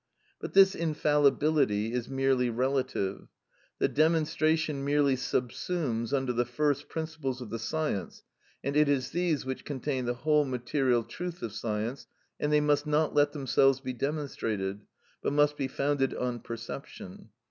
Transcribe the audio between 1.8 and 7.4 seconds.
is merely relative; the demonstration merely subsumes under the first principles